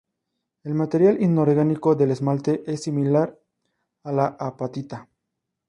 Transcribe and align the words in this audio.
El 0.63 0.73
material 0.73 1.21
inorgánico 1.21 1.93
del 1.93 2.09
esmalte 2.09 2.63
es 2.65 2.81
similar 2.81 3.37
a 4.03 4.11
la 4.11 4.25
apatita. 4.39 5.07